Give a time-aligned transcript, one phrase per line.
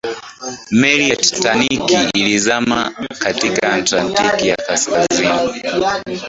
[0.71, 5.29] meli ya titanic ilizama katika atlantiki ya kaskazini